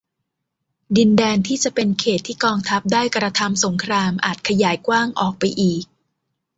[0.97, 5.83] ดินแดนที่จะเป็นเขตต์ที่กองทัพได้กระทำสงครามอาจขยายกว้างออกไปอีก